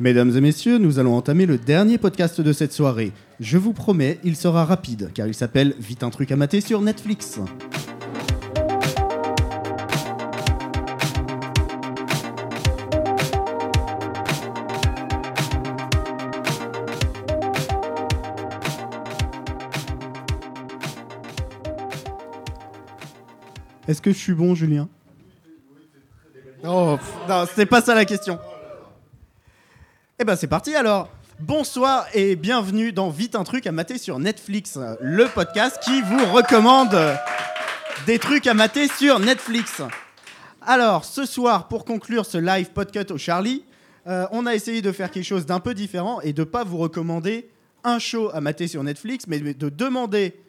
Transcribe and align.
Mesdames 0.00 0.36
et 0.36 0.40
messieurs, 0.40 0.78
nous 0.78 0.98
allons 0.98 1.14
entamer 1.14 1.46
le 1.46 1.56
dernier 1.56 1.98
podcast 1.98 2.40
de 2.40 2.52
cette 2.52 2.72
soirée. 2.72 3.12
Je 3.38 3.58
vous 3.58 3.72
promets, 3.72 4.18
il 4.24 4.34
sera 4.34 4.64
rapide, 4.64 5.12
car 5.14 5.28
il 5.28 5.34
s'appelle 5.34 5.72
Vite 5.78 6.02
un 6.02 6.10
truc 6.10 6.32
à 6.32 6.36
mater 6.36 6.60
sur 6.60 6.80
Netflix. 6.80 7.38
Est-ce 23.86 24.02
que 24.02 24.10
je 24.10 24.18
suis 24.18 24.34
bon, 24.34 24.56
Julien? 24.56 24.88
Pff, 26.62 27.14
non, 27.28 27.46
c'était 27.46 27.66
pas 27.66 27.80
ça 27.80 27.94
la 27.94 28.04
question. 28.04 28.40
Eh 30.24 30.26
ben 30.26 30.36
c'est 30.36 30.46
parti 30.46 30.74
alors. 30.74 31.10
Bonsoir 31.38 32.06
et 32.14 32.34
bienvenue 32.34 32.92
dans 32.92 33.10
Vite 33.10 33.34
un 33.34 33.44
truc 33.44 33.66
à 33.66 33.72
mater 33.72 33.98
sur 33.98 34.18
Netflix, 34.18 34.78
le 35.02 35.26
podcast 35.26 35.78
qui 35.84 36.00
vous 36.00 36.24
recommande 36.32 36.96
des 38.06 38.18
trucs 38.18 38.46
à 38.46 38.54
mater 38.54 38.88
sur 38.88 39.18
Netflix. 39.18 39.82
Alors, 40.62 41.04
ce 41.04 41.26
soir, 41.26 41.68
pour 41.68 41.84
conclure 41.84 42.24
ce 42.24 42.38
live 42.38 42.70
podcast 42.70 43.10
au 43.10 43.18
Charlie, 43.18 43.66
euh, 44.06 44.26
on 44.30 44.46
a 44.46 44.54
essayé 44.54 44.80
de 44.80 44.92
faire 44.92 45.10
quelque 45.10 45.26
chose 45.26 45.44
d'un 45.44 45.60
peu 45.60 45.74
différent 45.74 46.22
et 46.22 46.32
de 46.32 46.42
pas 46.42 46.64
vous 46.64 46.78
recommander 46.78 47.50
un 47.82 47.98
show 47.98 48.30
à 48.32 48.40
mater 48.40 48.66
sur 48.66 48.82
Netflix, 48.82 49.26
mais 49.26 49.40
de 49.40 49.68
demander 49.68 50.40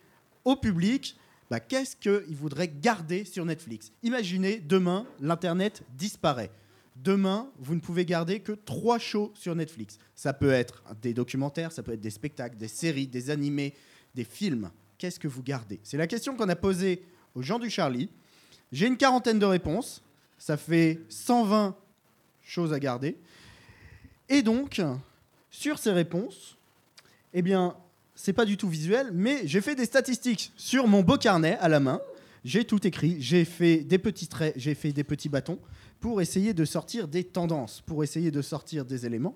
au 0.46 0.56
public 0.56 1.18
bah, 1.52 1.60
qu'est-ce 1.60 1.98
qu'il 1.98 2.34
voudrait 2.38 2.70
garder 2.70 3.26
sur 3.26 3.44
Netflix? 3.44 3.92
Imaginez, 4.04 4.64
demain, 4.66 5.06
l'Internet 5.20 5.84
disparaît. 5.98 6.50
Demain, 6.96 7.50
vous 7.60 7.76
ne 7.76 7.82
pouvez 7.82 8.06
garder 8.06 8.40
que 8.40 8.54
trois 8.54 9.00
shows 9.00 9.32
sur 9.36 9.54
Netflix. 9.54 9.98
Ça 10.16 10.34
peut 10.34 10.52
être 10.52 10.84
des 11.02 11.14
documentaires, 11.14 11.72
ça 11.72 11.84
peut 11.84 11.94
être 11.94 12.02
des 12.02 12.10
spectacles, 12.10 12.58
des 12.58 12.70
séries, 12.70 13.08
des 13.08 13.30
animés, 13.30 13.74
des 14.16 14.24
films. 14.24 14.72
Qu'est-ce 14.98 15.20
que 15.20 15.28
vous 15.28 15.44
gardez? 15.44 15.80
C'est 15.84 15.98
la 15.98 16.08
question 16.08 16.38
qu'on 16.38 16.48
a 16.48 16.56
posée 16.56 17.04
aux 17.36 17.42
gens 17.42 17.60
du 17.60 17.70
Charlie. 17.70 18.10
J'ai 18.72 18.88
une 18.88 18.98
quarantaine 18.98 19.40
de 19.40 19.46
réponses. 19.46 20.02
Ça 20.38 20.58
fait 20.58 21.02
120 21.10 21.76
choses 22.42 22.72
à 22.72 22.80
garder. 22.80 23.18
Et 24.30 24.42
donc, 24.42 24.82
sur 25.50 25.80
ces 25.80 25.92
réponses, 25.92 26.58
eh 27.34 27.42
bien, 27.42 27.76
c'est 28.16 28.34
pas 28.34 28.46
du 28.46 28.56
tout 28.56 28.70
visuel, 28.70 29.10
mais 29.12 29.42
j'ai 29.46 29.60
fait 29.60 29.76
des 29.76 29.86
statistiques 29.86 30.54
sur 30.56 30.88
mon 30.88 31.02
beau 31.02 31.18
carnet 31.18 31.58
à 31.60 31.68
la 31.68 31.82
main. 31.82 32.00
J'ai 32.46 32.64
tout 32.64 32.86
écrit, 32.86 33.20
j'ai 33.20 33.44
fait 33.44 33.78
des 33.78 33.98
petits 33.98 34.28
traits, 34.28 34.54
j'ai 34.56 34.76
fait 34.76 34.94
des 34.94 35.04
petits 35.04 35.30
bâtons 35.30 35.58
pour 36.00 36.22
essayer 36.22 36.54
de 36.54 36.64
sortir 36.64 37.08
des 37.08 37.24
tendances, 37.24 37.82
pour 37.82 38.04
essayer 38.04 38.30
de 38.30 38.42
sortir 38.44 38.86
des 38.86 39.08
éléments. 39.08 39.36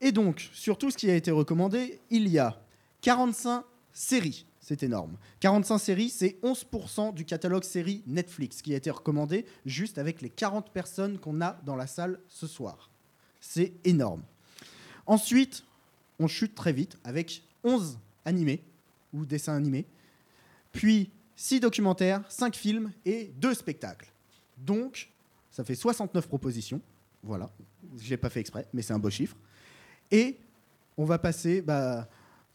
Et 0.00 0.12
donc, 0.12 0.48
sur 0.52 0.78
tout 0.78 0.92
ce 0.92 0.96
qui 0.96 1.10
a 1.10 1.16
été 1.16 1.32
recommandé, 1.32 1.98
il 2.10 2.28
y 2.28 2.38
a 2.38 2.62
45 3.00 3.64
séries. 3.92 4.46
C'est 4.60 4.84
énorme. 4.84 5.16
45 5.40 5.78
séries, 5.78 6.10
c'est 6.10 6.38
11% 6.44 7.12
du 7.12 7.24
catalogue 7.24 7.64
série 7.64 8.04
Netflix 8.06 8.62
qui 8.62 8.72
a 8.72 8.76
été 8.76 8.92
recommandé 8.92 9.44
juste 9.66 9.98
avec 9.98 10.22
les 10.22 10.30
40 10.30 10.70
personnes 10.70 11.18
qu'on 11.18 11.40
a 11.40 11.60
dans 11.64 11.74
la 11.74 11.88
salle 11.88 12.20
ce 12.28 12.46
soir. 12.46 12.88
C'est 13.40 13.72
énorme. 13.82 14.22
Ensuite, 15.06 15.64
on 16.20 16.28
chute 16.28 16.54
très 16.54 16.72
vite 16.72 16.98
avec 17.02 17.42
11 17.64 17.98
animés 18.24 18.62
ou 19.12 19.26
dessins 19.26 19.56
animés, 19.56 19.86
puis 20.70 21.10
6 21.38 21.60
documentaires, 21.60 22.20
5 22.28 22.56
films 22.56 22.90
et 23.04 23.32
2 23.36 23.54
spectacles. 23.54 24.12
Donc, 24.56 25.08
ça 25.52 25.62
fait 25.62 25.76
69 25.76 26.26
propositions. 26.26 26.80
Voilà, 27.22 27.48
je 27.96 28.10
l'ai 28.10 28.16
pas 28.16 28.28
fait 28.28 28.40
exprès, 28.40 28.66
mais 28.72 28.82
c'est 28.82 28.92
un 28.92 28.98
beau 28.98 29.08
chiffre. 29.08 29.36
Et 30.10 30.36
on 30.96 31.04
va 31.04 31.16
passer 31.20 31.62
bah, 31.62 32.08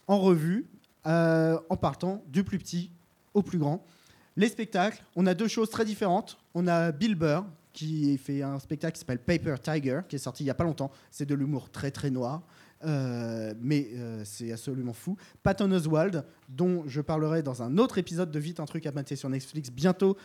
en 0.06 0.20
revue 0.20 0.66
euh, 1.06 1.58
en 1.70 1.78
partant 1.78 2.22
du 2.28 2.44
plus 2.44 2.58
petit 2.58 2.90
au 3.32 3.42
plus 3.42 3.58
grand. 3.58 3.86
Les 4.36 4.48
spectacles, 4.48 5.02
on 5.16 5.24
a 5.24 5.32
deux 5.32 5.48
choses 5.48 5.70
très 5.70 5.86
différentes. 5.86 6.38
On 6.52 6.66
a 6.66 6.92
Bill 6.92 7.14
Burr 7.14 7.46
qui 7.72 8.18
fait 8.18 8.42
un 8.42 8.58
spectacle 8.58 8.92
qui 8.94 9.00
s'appelle 9.00 9.18
Paper 9.18 9.54
Tiger, 9.62 10.00
qui 10.06 10.16
est 10.16 10.18
sorti 10.18 10.44
il 10.44 10.46
y 10.46 10.50
a 10.50 10.54
pas 10.54 10.64
longtemps. 10.64 10.90
C'est 11.10 11.26
de 11.26 11.34
l'humour 11.34 11.70
très 11.70 11.90
très 11.90 12.10
noir. 12.10 12.42
Euh, 12.84 13.54
mais 13.60 13.88
euh, 13.94 14.22
c'est 14.24 14.52
absolument 14.52 14.92
fou. 14.92 15.16
Patton 15.42 15.70
Oswald, 15.72 16.24
dont 16.48 16.84
je 16.86 17.00
parlerai 17.00 17.42
dans 17.42 17.62
un 17.62 17.78
autre 17.78 17.98
épisode 17.98 18.30
de 18.30 18.38
Vite 18.38 18.60
un 18.60 18.66
truc 18.66 18.86
à 18.86 18.92
mater 18.92 19.16
sur 19.16 19.28
Netflix 19.28 19.70
bientôt, 19.70 20.16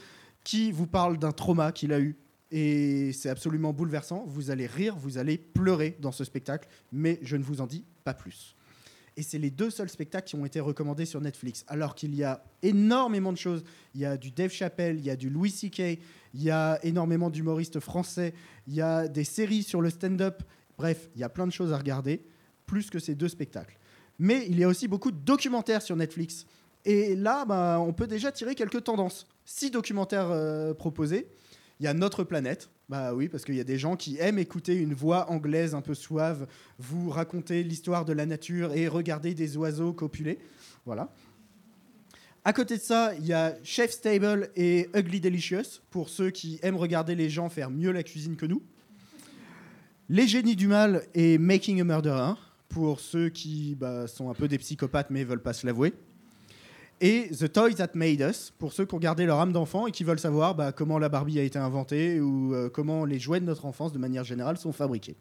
qui 0.44 0.72
vous 0.72 0.88
parle 0.88 1.18
d'un 1.18 1.32
trauma 1.32 1.72
qu'il 1.72 1.94
a 1.94 2.00
eu. 2.00 2.18
Et 2.52 3.14
c'est 3.14 3.30
absolument 3.30 3.74
bouleversant. 3.74 4.26
Vous 4.28 4.52
allez 4.52 4.66
rire, 4.66 4.96
vous 4.98 5.18
allez 5.18 5.38
pleurer 5.38 5.98
dans 6.02 6.12
ce 6.12 6.24
spectacle, 6.24 6.68
mais 6.92 7.20
je 7.22 7.38
ne 7.38 7.44
vous 7.44 7.62
en 7.62 7.68
dis 7.68 7.86
pas 8.04 8.14
plus. 8.14 8.56
Et 9.16 9.22
c'est 9.22 9.38
les 9.38 9.52
deux 9.52 9.70
seuls 9.70 9.90
spectacles 9.90 10.28
qui 10.28 10.36
ont 10.36 10.46
été 10.46 10.60
recommandés 10.60 11.06
sur 11.06 11.22
Netflix, 11.22 11.66
alors 11.68 11.94
qu'il 11.94 12.16
y 12.16 12.24
a 12.24 12.44
énormément 12.64 13.34
de 13.34 13.38
choses. 13.38 13.64
Il 13.94 14.02
y 14.02 14.06
a 14.06 14.18
du 14.18 14.32
Dave 14.32 14.52
Chappelle, 14.52 14.98
il 14.98 15.06
y 15.06 15.10
a 15.10 15.16
du 15.16 15.30
Louis 15.30 15.52
C.K., 15.52 16.00
il 16.34 16.44
y 16.44 16.50
a 16.50 16.80
énormément 16.84 17.30
d'humoristes 17.30 17.80
français, 17.80 18.34
il 18.68 18.76
y 18.76 18.82
a 18.82 19.08
des 19.08 19.24
séries 19.24 19.64
sur 19.64 19.82
le 19.82 19.90
stand-up. 19.90 20.42
Bref, 20.78 21.10
il 21.16 21.22
y 21.22 21.24
a 21.24 21.30
plein 21.30 21.46
de 21.46 21.52
choses 21.52 21.74
à 21.74 21.78
regarder 21.78 22.24
plus 22.70 22.92
que 22.92 23.00
ces 23.00 23.16
deux 23.16 23.28
spectacles. 23.28 23.80
Mais 24.20 24.46
il 24.48 24.60
y 24.60 24.64
a 24.64 24.68
aussi 24.68 24.88
beaucoup 24.88 25.12
de 25.12 25.18
documentaires 25.18 25.82
sur 25.82 25.96
Netflix. 25.96 26.46
Et 26.86 27.16
là, 27.16 27.44
bah, 27.46 27.80
on 27.82 27.94
peut 27.94 28.06
déjà 28.06 28.32
tirer 28.32 28.54
quelques 28.54 28.84
tendances. 28.84 29.28
Six 29.44 29.72
documentaires 29.72 30.30
euh, 30.30 30.76
proposés. 30.76 31.28
Il 31.80 31.86
y 31.86 31.88
a 31.88 31.96
Notre 31.96 32.24
planète. 32.24 32.70
Bah 32.90 33.14
oui, 33.14 33.28
parce 33.28 33.44
qu'il 33.44 33.56
y 33.56 33.60
a 33.60 33.64
des 33.64 33.78
gens 33.78 33.96
qui 33.96 34.18
aiment 34.20 34.40
écouter 34.40 34.76
une 34.76 34.94
voix 34.94 35.30
anglaise 35.32 35.76
un 35.76 35.82
peu 35.82 35.94
suave, 35.94 36.48
vous 36.80 37.10
raconter 37.10 37.64
l'histoire 37.64 38.04
de 38.04 38.14
la 38.14 38.26
nature 38.26 38.74
et 38.74 38.88
regarder 38.88 39.34
des 39.34 39.58
oiseaux 39.58 39.94
copuler. 39.94 40.40
Voilà. 40.86 41.12
À 42.44 42.54
côté 42.54 42.78
de 42.78 42.82
ça, 42.82 43.14
il 43.16 43.26
y 43.28 43.34
a 43.34 43.56
Chef 43.64 43.92
Stable 43.92 44.50
et 44.56 44.90
Ugly 44.96 45.22
Delicious, 45.22 45.82
pour 45.92 46.10
ceux 46.10 46.32
qui 46.32 46.60
aiment 46.64 46.78
regarder 46.78 47.14
les 47.14 47.30
gens 47.30 47.50
faire 47.50 47.70
mieux 47.70 47.92
la 47.92 48.02
cuisine 48.02 48.36
que 48.36 48.48
nous. 48.48 48.64
Les 50.10 50.28
génies 50.28 50.56
du 50.56 50.68
mal 50.68 51.04
et 51.14 51.38
Making 51.38 51.82
a 51.82 51.84
Murderer, 51.84 52.34
pour 52.70 53.00
ceux 53.00 53.30
qui 53.30 53.76
bah, 53.76 54.08
sont 54.08 54.30
un 54.30 54.34
peu 54.34 54.48
des 54.48 54.58
psychopathes 54.58 55.10
mais 55.10 55.24
veulent 55.24 55.42
pas 55.42 55.54
se 55.54 55.66
l'avouer. 55.66 55.94
Et 57.02 57.30
The 57.30 57.52
Toys 57.52 57.74
That 57.76 57.92
Made 57.94 58.20
Us, 58.20 58.52
pour 58.58 58.74
ceux 58.74 58.86
qui 58.86 58.94
ont 58.94 59.00
gardé 59.00 59.26
leur 59.26 59.40
âme 59.40 59.54
d'enfant 59.54 59.88
et 59.88 59.92
qui 59.92 60.04
veulent 60.04 60.20
savoir 60.20 60.54
bah, 60.54 60.72
comment 60.72 61.00
la 61.00 61.08
Barbie 61.08 61.40
a 61.40 61.44
été 61.44 61.58
inventée 61.58 62.20
ou 62.20 62.54
euh, 62.54 62.70
comment 62.70 63.06
les 63.06 63.20
jouets 63.20 63.40
de 63.40 63.46
notre 63.46 63.66
enfance, 63.66 63.94
de 63.94 63.98
manière 63.98 64.26
générale, 64.26 64.58
sont 64.58 64.74
fabriqués. 64.74 65.16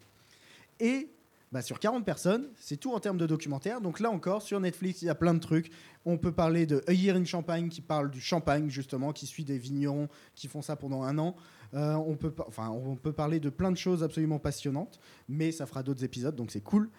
Et 0.80 1.08
bah, 1.52 1.62
sur 1.62 1.78
40 1.78 2.04
personnes, 2.04 2.48
c'est 2.56 2.76
tout 2.76 2.92
en 2.92 3.00
termes 3.00 3.16
de 3.16 3.26
documentaires. 3.26 3.80
Donc 3.80 4.00
là 4.00 4.10
encore, 4.10 4.42
sur 4.42 4.58
Netflix, 4.58 5.02
il 5.02 5.06
y 5.06 5.08
a 5.08 5.14
plein 5.14 5.34
de 5.34 5.38
trucs. 5.38 5.70
On 6.04 6.18
peut 6.18 6.32
parler 6.32 6.66
de 6.66 6.82
A 6.88 6.92
Year 6.92 7.16
in 7.16 7.24
Champagne, 7.24 7.68
qui 7.68 7.80
parle 7.80 8.10
du 8.10 8.20
champagne, 8.20 8.68
justement, 8.68 9.12
qui 9.12 9.26
suit 9.26 9.44
des 9.44 9.56
vignerons 9.56 10.08
qui 10.34 10.48
font 10.48 10.62
ça 10.62 10.74
pendant 10.74 11.04
un 11.04 11.16
an. 11.18 11.36
Euh, 11.74 11.94
on, 11.94 12.16
peut, 12.16 12.34
enfin, 12.46 12.70
on 12.70 12.96
peut 12.96 13.12
parler 13.12 13.40
de 13.40 13.50
plein 13.50 13.70
de 13.70 13.76
choses 13.76 14.02
absolument 14.02 14.38
passionnantes, 14.38 15.00
mais 15.28 15.52
ça 15.52 15.64
fera 15.66 15.82
d'autres 15.82 16.02
épisodes, 16.04 16.34
donc 16.34 16.50
c'est 16.50 16.62
cool. 16.62 16.90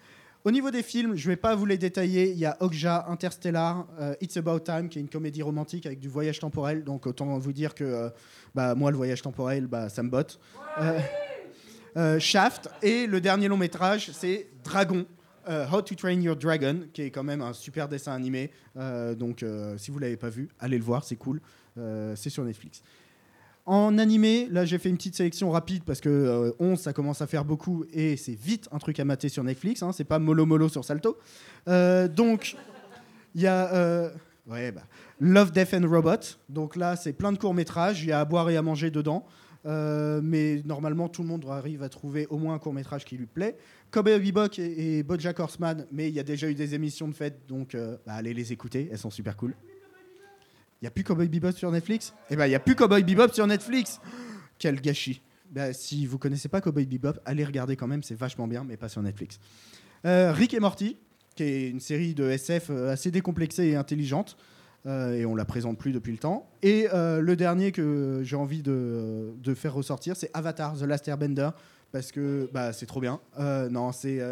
Au 0.42 0.50
niveau 0.50 0.70
des 0.70 0.82
films, 0.82 1.16
je 1.16 1.28
ne 1.28 1.32
vais 1.32 1.36
pas 1.36 1.54
vous 1.54 1.66
les 1.66 1.76
détailler. 1.76 2.30
Il 2.30 2.38
y 2.38 2.46
a 2.46 2.56
Okja, 2.60 3.04
Interstellar, 3.08 3.86
euh, 4.00 4.14
It's 4.22 4.38
About 4.38 4.60
Time, 4.60 4.88
qui 4.88 4.98
est 4.98 5.02
une 5.02 5.10
comédie 5.10 5.42
romantique 5.42 5.84
avec 5.84 6.00
du 6.00 6.08
voyage 6.08 6.38
temporel. 6.38 6.82
Donc 6.82 7.06
autant 7.06 7.38
vous 7.38 7.52
dire 7.52 7.74
que 7.74 7.84
euh, 7.84 8.08
bah, 8.54 8.74
moi, 8.74 8.90
le 8.90 8.96
voyage 8.96 9.20
temporel, 9.20 9.66
bah, 9.66 9.90
ça 9.90 10.02
me 10.02 10.08
botte. 10.08 10.40
Euh, 11.96 12.20
Shaft. 12.20 12.70
Et 12.82 13.06
le 13.06 13.20
dernier 13.20 13.48
long 13.48 13.56
métrage, 13.58 14.12
c'est 14.12 14.46
Dragon. 14.64 15.04
How 15.48 15.82
to 15.82 15.96
Train 15.96 16.20
Your 16.20 16.36
Dragon, 16.36 16.82
qui 16.92 17.02
est 17.02 17.10
quand 17.10 17.24
même 17.24 17.42
un 17.42 17.52
super 17.52 17.88
dessin 17.88 18.12
animé. 18.12 18.52
donc 19.16 19.44
si 19.76 19.90
vous 19.90 19.96
ne 19.96 20.04
l'avez 20.04 20.16
pas 20.16 20.28
vu, 20.28 20.48
allez 20.60 20.78
le 20.78 20.84
voir, 20.84 21.02
c'est 21.02 21.16
cool. 21.16 21.40
c'est 22.14 22.30
sur 22.30 22.44
Netflix. 22.44 22.82
En 23.70 23.98
animé, 23.98 24.48
là 24.50 24.64
j'ai 24.64 24.78
fait 24.78 24.88
une 24.88 24.96
petite 24.96 25.14
sélection 25.14 25.48
rapide 25.52 25.84
parce 25.84 26.00
que 26.00 26.52
11 26.58 26.76
ça 26.76 26.92
commence 26.92 27.22
à 27.22 27.28
faire 27.28 27.44
beaucoup 27.44 27.84
et 27.92 28.16
c'est 28.16 28.34
vite 28.34 28.68
un 28.72 28.78
truc 28.78 28.98
à 28.98 29.04
mater 29.04 29.28
sur 29.28 29.44
Netflix, 29.44 29.84
hein, 29.84 29.92
c'est 29.92 30.02
pas 30.02 30.18
mollo 30.18 30.44
mollo 30.44 30.68
sur 30.68 30.84
Salto. 30.84 31.16
Euh, 31.68 32.08
donc 32.08 32.56
il 33.36 33.42
y 33.42 33.46
a 33.46 33.72
euh, 33.72 34.10
bah, 34.48 34.56
Love, 35.20 35.52
Death 35.52 35.72
and 35.74 35.88
Robot, 35.88 36.34
donc 36.48 36.74
là 36.74 36.96
c'est 36.96 37.12
plein 37.12 37.30
de 37.30 37.38
courts 37.38 37.54
métrages, 37.54 38.02
il 38.02 38.08
y 38.08 38.12
a 38.12 38.18
à 38.18 38.24
boire 38.24 38.50
et 38.50 38.56
à 38.56 38.62
manger 38.62 38.90
dedans. 38.90 39.24
Euh, 39.66 40.20
mais 40.20 40.62
normalement, 40.64 41.08
tout 41.08 41.22
le 41.22 41.28
monde 41.28 41.44
arrive 41.48 41.84
à 41.84 41.88
trouver 41.88 42.26
au 42.28 42.38
moins 42.38 42.54
un 42.54 42.58
court 42.58 42.72
métrage 42.72 43.04
qui 43.04 43.16
lui 43.16 43.26
plaît. 43.26 43.56
Cowboy 43.92 44.18
Bebop 44.18 44.58
et, 44.58 44.98
et 44.98 45.02
BoJack 45.04 45.38
Horseman, 45.38 45.86
mais 45.92 46.08
il 46.08 46.14
y 46.14 46.18
a 46.18 46.24
déjà 46.24 46.50
eu 46.50 46.54
des 46.54 46.74
émissions 46.74 47.06
de 47.06 47.14
fête, 47.14 47.42
donc 47.46 47.76
bah, 47.76 48.14
allez 48.14 48.34
les 48.34 48.52
écouter, 48.52 48.88
elles 48.90 48.98
sont 48.98 49.10
super 49.10 49.36
cool. 49.36 49.54
Il 50.80 50.84
n'y 50.84 50.88
a 50.88 50.92
plus 50.92 51.04
Cowboy 51.04 51.28
Bebop 51.28 51.52
sur 51.52 51.70
Netflix? 51.70 52.14
Eh 52.30 52.36
ben, 52.36 52.46
il 52.46 52.48
n'y 52.48 52.54
a 52.54 52.60
plus 52.60 52.74
Cowboy 52.74 53.02
Bebop 53.02 53.34
sur 53.34 53.46
Netflix 53.46 54.00
Quel 54.58 54.80
gâchis 54.80 55.20
ben, 55.50 55.74
Si 55.74 56.06
vous 56.06 56.16
connaissez 56.16 56.48
pas 56.48 56.62
Cowboy 56.62 56.86
Bebop, 56.86 57.18
allez 57.26 57.44
regarder 57.44 57.76
quand 57.76 57.86
même, 57.86 58.02
c'est 58.02 58.14
vachement 58.14 58.48
bien, 58.48 58.64
mais 58.64 58.78
pas 58.78 58.88
sur 58.88 59.02
Netflix. 59.02 59.38
Euh, 60.06 60.32
Rick 60.32 60.54
et 60.54 60.60
Morty, 60.60 60.96
qui 61.36 61.42
est 61.42 61.68
une 61.68 61.80
série 61.80 62.14
de 62.14 62.30
SF 62.30 62.70
euh, 62.70 62.90
assez 62.90 63.10
décomplexée 63.10 63.66
et 63.66 63.76
intelligente, 63.76 64.38
euh, 64.86 65.12
et 65.12 65.26
on 65.26 65.34
la 65.34 65.44
présente 65.44 65.76
plus 65.76 65.92
depuis 65.92 66.12
le 66.12 66.18
temps. 66.18 66.48
Et 66.62 66.88
le 66.92 67.34
dernier 67.34 67.72
que 67.72 68.22
j'ai 68.24 68.36
envie 68.36 68.62
de, 68.62 69.34
de, 69.36 69.54
faire 69.54 69.74
ressortir, 69.74 70.16
c'est 70.16 70.30
Avatar, 70.32 70.78
The 70.78 70.84
Last 70.84 71.06
Airbender, 71.08 71.50
parce 71.92 72.10
que 72.10 72.48
bah, 72.54 72.72
c'est 72.72 72.86
trop 72.86 73.02
bien. 73.02 73.20
Non, 73.38 73.92
c'est 73.92 74.22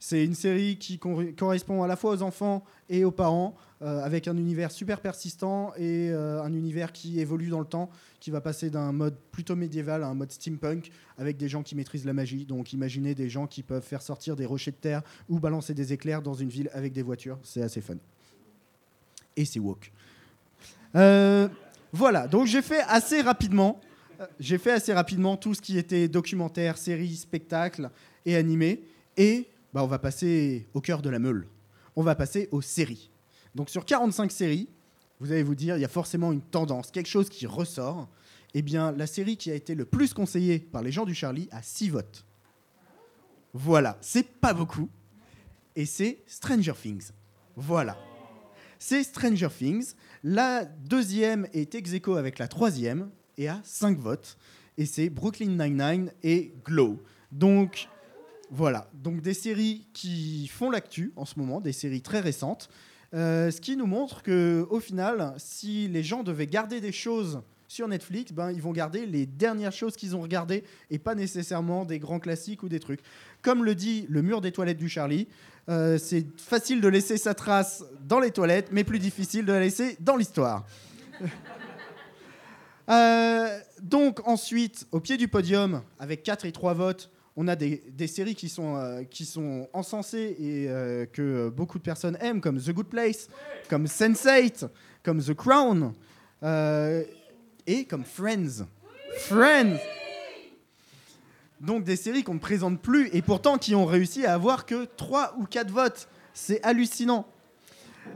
c'est 0.00 0.24
une 0.24 0.34
série 0.34 0.76
qui 0.76 0.98
cor- 0.98 1.22
correspond 1.36 1.84
à 1.84 1.86
la 1.86 1.94
fois 1.94 2.14
aux 2.14 2.22
enfants 2.22 2.64
et 2.88 3.04
aux 3.04 3.12
parents, 3.12 3.54
euh, 3.82 4.02
avec 4.02 4.26
un 4.26 4.36
univers 4.36 4.72
super 4.72 5.00
persistant 5.00 5.72
et 5.76 6.10
euh, 6.10 6.42
un 6.42 6.52
univers 6.52 6.90
qui 6.92 7.20
évolue 7.20 7.48
dans 7.48 7.60
le 7.60 7.66
temps, 7.66 7.88
qui 8.18 8.30
va 8.30 8.40
passer 8.40 8.70
d'un 8.70 8.92
mode 8.92 9.14
plutôt 9.30 9.54
médiéval 9.54 10.02
à 10.02 10.08
un 10.08 10.14
mode 10.14 10.32
steampunk, 10.32 10.90
avec 11.18 11.36
des 11.36 11.48
gens 11.48 11.62
qui 11.62 11.76
maîtrisent 11.76 12.04
la 12.04 12.12
magie. 12.12 12.44
Donc 12.44 12.72
imaginez 12.72 13.14
des 13.14 13.28
gens 13.28 13.46
qui 13.46 13.62
peuvent 13.62 13.84
faire 13.84 14.02
sortir 14.02 14.36
des 14.36 14.46
rochers 14.46 14.72
de 14.72 14.76
terre 14.76 15.02
ou 15.28 15.38
balancer 15.38 15.74
des 15.74 15.92
éclairs 15.92 16.22
dans 16.22 16.34
une 16.34 16.48
ville 16.48 16.70
avec 16.72 16.92
des 16.92 17.02
voitures. 17.02 17.38
C'est 17.42 17.62
assez 17.62 17.80
fun. 17.80 17.96
Et 19.36 19.44
c'est 19.44 19.60
woke. 19.60 19.92
Euh, 20.96 21.48
voilà, 21.92 22.26
donc 22.26 22.46
j'ai 22.46 22.62
fait 22.62 22.82
assez 22.88 23.20
rapidement. 23.20 23.80
J'ai 24.38 24.58
fait 24.58 24.72
assez 24.72 24.92
rapidement 24.92 25.36
tout 25.36 25.54
ce 25.54 25.62
qui 25.62 25.78
était 25.78 26.08
documentaire, 26.08 26.76
série, 26.76 27.16
spectacle 27.16 27.90
et 28.26 28.36
animé. 28.36 28.82
Et 29.16 29.46
bah, 29.72 29.82
on 29.84 29.86
va 29.86 29.98
passer 29.98 30.68
au 30.74 30.80
cœur 30.80 31.02
de 31.02 31.10
la 31.10 31.18
meule. 31.18 31.46
On 31.96 32.02
va 32.02 32.14
passer 32.14 32.48
aux 32.50 32.62
séries. 32.62 33.10
Donc 33.54 33.70
sur 33.70 33.84
45 33.84 34.30
séries, 34.30 34.68
vous 35.20 35.32
allez 35.32 35.42
vous 35.42 35.54
dire, 35.54 35.76
il 35.76 35.80
y 35.80 35.84
a 35.84 35.88
forcément 35.88 36.32
une 36.32 36.40
tendance, 36.40 36.90
quelque 36.90 37.08
chose 37.08 37.28
qui 37.28 37.46
ressort. 37.46 38.08
Eh 38.54 38.62
bien, 38.62 38.90
la 38.92 39.06
série 39.06 39.36
qui 39.36 39.50
a 39.50 39.54
été 39.54 39.74
le 39.74 39.84
plus 39.84 40.12
conseillée 40.14 40.58
par 40.58 40.82
les 40.82 40.90
gens 40.90 41.04
du 41.04 41.14
Charlie 41.14 41.48
a 41.52 41.62
6 41.62 41.90
votes. 41.90 42.24
Voilà, 43.52 43.98
c'est 44.00 44.26
pas 44.26 44.54
beaucoup. 44.54 44.88
Et 45.76 45.86
c'est 45.86 46.22
Stranger 46.26 46.72
Things. 46.80 47.10
Voilà. 47.56 47.96
C'est 48.78 49.04
Stranger 49.04 49.48
Things. 49.56 49.94
La 50.24 50.64
deuxième 50.64 51.46
est 51.52 51.74
ex 51.74 51.92
avec 52.16 52.38
la 52.38 52.48
troisième 52.48 53.10
et 53.36 53.48
a 53.48 53.60
5 53.62 53.98
votes. 53.98 54.36
Et 54.78 54.86
c'est 54.86 55.10
Brooklyn 55.10 55.62
Nine-Nine 55.62 56.12
et 56.22 56.54
Glow. 56.64 56.98
Donc, 57.30 57.88
voilà. 58.50 58.90
Donc, 58.94 59.22
des 59.22 59.34
séries 59.34 59.86
qui 59.92 60.48
font 60.48 60.70
l'actu 60.70 61.12
en 61.16 61.24
ce 61.24 61.38
moment, 61.38 61.60
des 61.60 61.72
séries 61.72 62.02
très 62.02 62.20
récentes. 62.20 62.68
Euh, 63.14 63.50
ce 63.50 63.60
qui 63.60 63.76
nous 63.76 63.86
montre 63.86 64.22
que, 64.22 64.66
au 64.70 64.80
final, 64.80 65.34
si 65.38 65.88
les 65.88 66.02
gens 66.02 66.22
devaient 66.22 66.46
garder 66.46 66.80
des 66.80 66.92
choses 66.92 67.42
sur 67.68 67.86
Netflix, 67.86 68.32
ben, 68.32 68.50
ils 68.50 68.60
vont 68.60 68.72
garder 68.72 69.06
les 69.06 69.26
dernières 69.26 69.72
choses 69.72 69.96
qu'ils 69.96 70.16
ont 70.16 70.20
regardées 70.20 70.64
et 70.90 70.98
pas 70.98 71.14
nécessairement 71.14 71.84
des 71.84 72.00
grands 72.00 72.18
classiques 72.18 72.64
ou 72.64 72.68
des 72.68 72.80
trucs. 72.80 73.00
Comme 73.42 73.64
le 73.64 73.76
dit 73.76 74.06
le 74.08 74.22
mur 74.22 74.40
des 74.40 74.50
toilettes 74.50 74.78
du 74.78 74.88
Charlie, 74.88 75.28
euh, 75.68 75.96
c'est 75.96 76.26
facile 76.36 76.80
de 76.80 76.88
laisser 76.88 77.16
sa 77.16 77.34
trace 77.34 77.84
dans 78.08 78.18
les 78.18 78.32
toilettes, 78.32 78.70
mais 78.72 78.82
plus 78.82 78.98
difficile 78.98 79.44
de 79.44 79.52
la 79.52 79.60
laisser 79.60 79.96
dans 80.00 80.16
l'histoire. 80.16 80.66
Euh, 82.88 83.60
donc 83.82 84.26
ensuite, 84.26 84.88
au 84.90 84.98
pied 84.98 85.16
du 85.16 85.28
podium, 85.28 85.82
avec 86.00 86.24
4 86.24 86.44
et 86.44 86.50
3 86.50 86.74
votes, 86.74 87.08
on 87.36 87.48
a 87.48 87.56
des, 87.56 88.06
séries 88.06 88.34
qui 88.34 88.48
sont, 88.48 88.76
euh, 88.76 89.02
qui 89.04 89.24
sont 89.24 89.68
encensées 89.72 90.36
et 90.38 90.68
euh, 90.68 91.06
que 91.06 91.48
beaucoup 91.48 91.78
de 91.78 91.82
personnes 91.82 92.16
aiment, 92.20 92.40
comme 92.40 92.60
The 92.60 92.70
Good 92.70 92.88
Place, 92.88 93.28
comme 93.68 93.84
Sense8, 93.84 94.68
comme 95.02 95.22
The 95.22 95.34
Crown, 95.34 95.92
euh, 96.42 97.04
et 97.66 97.84
comme 97.84 98.04
Friends. 98.04 98.66
Friends 99.16 99.78
Donc 101.60 101.84
des 101.84 101.96
séries 101.96 102.22
qu'on 102.22 102.34
ne 102.34 102.40
présente 102.40 102.80
plus 102.80 103.08
et 103.12 103.22
pourtant 103.22 103.58
qui 103.58 103.74
ont 103.74 103.86
réussi 103.86 104.24
à 104.26 104.34
avoir 104.34 104.66
que 104.66 104.84
3 104.96 105.36
ou 105.38 105.44
4 105.44 105.70
votes. 105.70 106.08
C'est 106.32 106.62
hallucinant. 106.64 107.26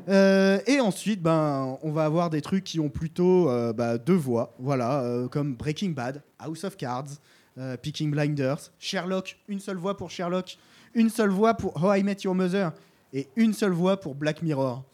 Et 0.08 0.81
ensuite, 0.81 1.22
ben, 1.22 1.78
on 1.82 1.93
va 1.93 2.05
avoir 2.05 2.31
des 2.31 2.40
trucs 2.40 2.64
qui 2.64 2.81
ont 2.81 2.88
plutôt 2.88 3.46
bah, 3.75 3.99
deux 3.99 4.14
voix, 4.14 4.55
voilà, 4.58 5.26
comme 5.31 5.55
Breaking 5.55 5.90
Bad, 5.90 6.22
House 6.38 6.64
of 6.64 6.76
Cards, 6.76 7.19
euh, 7.58 7.76
Peaking 7.76 8.10
Blinders, 8.10 8.70
Sherlock, 8.78 9.38
une 9.48 9.60
seule 9.60 9.76
voix 9.76 9.96
pour 9.96 10.10
Sherlock, 10.10 10.58
une 10.94 11.10
seule 11.10 11.30
voix 11.30 11.54
pour 11.54 11.82
How 11.82 11.94
I 11.94 12.02
Met 12.02 12.18
Your 12.24 12.34
Mother 12.34 12.72
et 13.12 13.28
une 13.36 13.52
seule 13.52 13.72
voix 13.72 13.98
pour 13.98 14.14
Black 14.14 14.42
Mirror. 14.42 14.84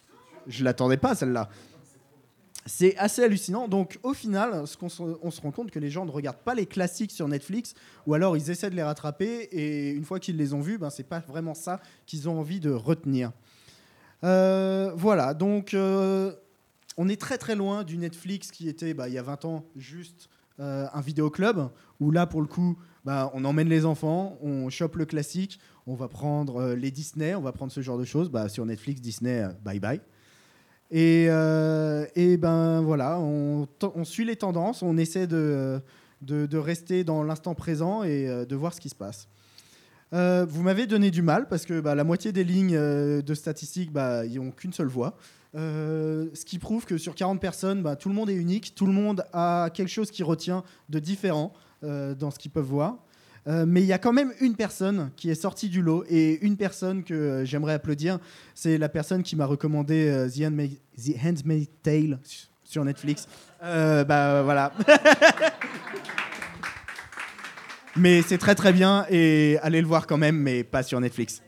Je 0.46 0.64
l'attendais 0.64 0.96
pas 0.96 1.14
celle-là. 1.14 1.48
C'est 2.66 2.96
assez 2.98 3.24
hallucinant. 3.24 3.68
Donc 3.68 3.98
au 4.02 4.12
final, 4.12 4.66
ce 4.66 4.76
se, 4.88 5.02
on 5.22 5.30
se 5.30 5.40
rend 5.40 5.50
compte 5.50 5.70
que 5.70 5.78
les 5.78 5.90
gens 5.90 6.04
ne 6.04 6.10
regardent 6.10 6.36
pas 6.44 6.54
les 6.54 6.66
classiques 6.66 7.12
sur 7.12 7.28
Netflix, 7.28 7.74
ou 8.06 8.14
alors 8.14 8.36
ils 8.36 8.50
essaient 8.50 8.70
de 8.70 8.76
les 8.76 8.82
rattraper 8.82 9.48
et 9.50 9.90
une 9.90 10.04
fois 10.04 10.20
qu'ils 10.20 10.36
les 10.36 10.52
ont 10.52 10.60
vus, 10.60 10.76
ben 10.76 10.90
c'est 10.90 11.08
pas 11.08 11.20
vraiment 11.20 11.54
ça 11.54 11.80
qu'ils 12.06 12.28
ont 12.28 12.38
envie 12.38 12.60
de 12.60 12.70
retenir. 12.70 13.32
Euh, 14.22 14.92
voilà, 14.94 15.32
donc 15.32 15.72
euh, 15.72 16.34
on 16.98 17.08
est 17.08 17.18
très 17.18 17.38
très 17.38 17.56
loin 17.56 17.84
du 17.84 17.96
Netflix 17.96 18.50
qui 18.50 18.68
était 18.68 18.92
bah, 18.92 19.08
il 19.08 19.14
y 19.14 19.18
a 19.18 19.22
20 19.22 19.46
ans 19.46 19.64
juste 19.76 20.28
euh, 20.60 20.86
un 20.92 21.00
vidéoclub, 21.00 21.68
où 21.98 22.10
là 22.10 22.26
pour 22.26 22.40
le 22.40 22.46
coup 22.46 22.76
bah, 23.04 23.30
on 23.32 23.44
emmène 23.44 23.68
les 23.68 23.86
enfants, 23.86 24.38
on 24.42 24.68
chope 24.68 24.96
le 24.96 25.06
classique, 25.06 25.58
on 25.86 25.94
va 25.94 26.08
prendre 26.08 26.60
euh, 26.60 26.76
les 26.76 26.90
Disney, 26.90 27.34
on 27.34 27.40
va 27.40 27.52
prendre 27.52 27.72
ce 27.72 27.80
genre 27.80 27.98
de 27.98 28.04
choses. 28.04 28.30
Bah, 28.30 28.48
sur 28.48 28.66
Netflix, 28.66 29.00
Disney, 29.00 29.42
euh, 29.42 29.48
bye 29.64 29.80
bye. 29.80 30.00
Et, 30.90 31.26
euh, 31.28 32.04
ben 32.38 32.82
voilà, 32.82 33.18
on, 33.20 33.66
suit 34.04 34.24
les 34.24 34.36
tendances, 34.36 34.82
on 34.82 34.96
essaie 34.96 35.26
de, 35.26 35.80
rester 36.52 37.04
dans 37.04 37.22
l'instant 37.22 37.54
présent 37.54 38.02
et 38.02 38.26
de 38.26 38.56
voir 38.56 38.74
ce 38.74 38.80
qui 38.80 38.88
se 38.88 38.96
passe. 38.96 39.28
Vous 40.12 40.62
m'avez 40.62 40.88
donné 40.88 41.12
du 41.12 41.22
mal 41.22 41.46
parce 41.46 41.64
que 41.64 41.80
bah, 41.80 41.94
la 41.94 42.02
moitié 42.02 42.32
des 42.32 42.42
lignes 42.42 42.76
de 42.76 43.34
statistiques, 43.34 43.92
bah, 43.92 44.26
n'ont 44.26 44.50
qu'une 44.50 44.72
seule 44.72 44.88
voix. 44.88 45.16
Euh, 45.56 46.26
ce 46.34 46.44
qui 46.44 46.58
prouve 46.58 46.84
que 46.84 46.96
sur 46.98 47.14
40 47.14 47.40
personnes, 47.40 47.82
bah, 47.82 47.96
tout 47.96 48.08
le 48.08 48.14
monde 48.14 48.30
est 48.30 48.34
unique, 48.34 48.74
tout 48.74 48.86
le 48.86 48.92
monde 48.92 49.24
a 49.32 49.70
quelque 49.74 49.88
chose 49.88 50.10
qui 50.10 50.22
retient 50.22 50.62
de 50.88 50.98
différent 50.98 51.52
euh, 51.82 52.14
dans 52.14 52.30
ce 52.30 52.38
qu'ils 52.38 52.50
peuvent 52.50 52.64
voir. 52.64 52.98
Euh, 53.48 53.64
mais 53.66 53.80
il 53.80 53.86
y 53.86 53.92
a 53.92 53.98
quand 53.98 54.12
même 54.12 54.32
une 54.40 54.54
personne 54.54 55.10
qui 55.16 55.30
est 55.30 55.34
sortie 55.34 55.68
du 55.68 55.80
lot 55.82 56.04
et 56.08 56.44
une 56.44 56.56
personne 56.56 57.02
que 57.02 57.42
j'aimerais 57.44 57.72
applaudir. 57.72 58.18
C'est 58.54 58.76
la 58.78 58.88
personne 58.88 59.22
qui 59.22 59.34
m'a 59.34 59.46
recommandé 59.46 60.26
The, 60.32 60.40
Handma- 60.40 60.68
The 60.96 61.16
Handmaid's 61.24 61.68
Tale 61.82 62.18
sur 62.62 62.84
Netflix. 62.84 63.26
Bah 63.60 64.42
voilà. 64.42 64.72
mais 67.96 68.22
c'est 68.22 68.38
très 68.38 68.54
très 68.54 68.72
bien 68.72 69.06
et 69.10 69.58
allez 69.62 69.80
le 69.80 69.86
voir 69.86 70.06
quand 70.06 70.18
même, 70.18 70.36
mais 70.36 70.62
pas 70.62 70.82
sur 70.82 71.00
Netflix. 71.00 71.42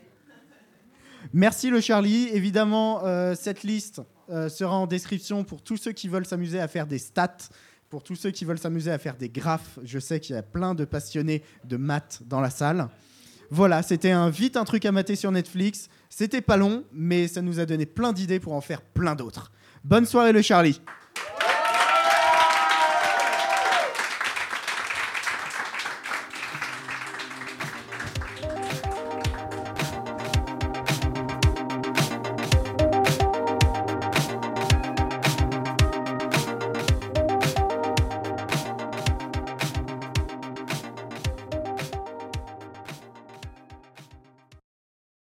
Merci 1.35 1.71
le 1.71 1.81
Charlie. 1.81 2.29
Évidemment, 2.31 3.01
euh, 3.05 3.33
cette 3.33 3.63
liste 3.63 4.03
euh, 4.29 4.49
sera 4.49 4.77
en 4.77 4.85
description 4.85 5.43
pour 5.43 5.63
tous 5.63 5.77
ceux 5.77 5.91
qui 5.91 6.07
veulent 6.07 6.27
s'amuser 6.27 6.59
à 6.59 6.67
faire 6.67 6.85
des 6.85 6.99
stats, 6.99 7.49
pour 7.89 8.03
tous 8.03 8.15
ceux 8.15 8.29
qui 8.29 8.45
veulent 8.45 8.59
s'amuser 8.59 8.91
à 8.91 8.99
faire 8.99 9.17
des 9.17 9.29
graphes. 9.29 9.79
Je 9.83 9.97
sais 9.97 10.19
qu'il 10.19 10.35
y 10.35 10.37
a 10.37 10.43
plein 10.43 10.75
de 10.75 10.85
passionnés 10.85 11.41
de 11.65 11.75
maths 11.75 12.21
dans 12.27 12.39
la 12.39 12.51
salle. 12.51 12.87
Voilà, 13.49 13.81
c'était 13.81 14.11
un 14.11 14.29
vite 14.29 14.57
un 14.57 14.63
truc 14.63 14.85
à 14.85 14.91
mater 14.91 15.15
sur 15.15 15.31
Netflix. 15.31 15.89
C'était 16.07 16.41
pas 16.41 16.55
long, 16.55 16.83
mais 16.93 17.27
ça 17.27 17.41
nous 17.41 17.59
a 17.59 17.65
donné 17.65 17.87
plein 17.87 18.13
d'idées 18.13 18.39
pour 18.39 18.53
en 18.53 18.61
faire 18.61 18.83
plein 18.83 19.15
d'autres. 19.15 19.51
Bonne 19.83 20.05
soirée 20.05 20.33
le 20.33 20.43
Charlie. 20.43 20.81